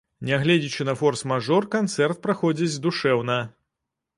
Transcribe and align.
Нягледзячы 0.27 0.87
на 0.87 0.95
форс-мажор, 1.01 1.67
канцэрт 1.75 2.23
праходзіць 2.27 2.81
душэўна. 2.87 3.37